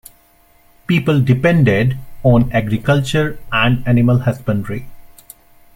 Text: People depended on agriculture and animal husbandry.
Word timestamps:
People 0.87 1.21
depended 1.21 1.95
on 2.23 2.51
agriculture 2.51 3.37
and 3.51 3.87
animal 3.87 4.17
husbandry. 4.17 4.87